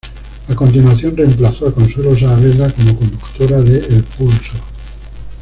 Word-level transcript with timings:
A 0.49 0.55
continuación 0.55 1.15
reemplazó 1.15 1.67
a 1.67 1.75
Consuelo 1.75 2.15
Saavedra 2.17 2.71
como 2.73 2.97
conductora 2.97 3.61
de 3.61 3.77
"El 3.85 4.03
pulso". 4.03 4.53